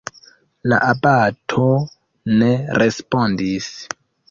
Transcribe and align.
La 0.71 0.79
abato 0.93 1.67
ne 2.41 2.49
respondis. 2.85 3.71